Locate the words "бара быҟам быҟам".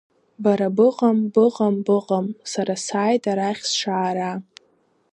0.43-1.75